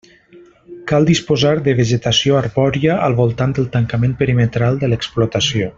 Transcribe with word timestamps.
Cal 0.91 1.05
disposar 1.09 1.51
de 1.67 1.75
vegetació 1.81 2.39
arbòria 2.41 2.95
al 3.09 3.19
voltant 3.23 3.57
del 3.59 3.69
tancament 3.77 4.17
perimetral 4.23 4.85
de 4.85 4.91
l'explotació. 4.95 5.69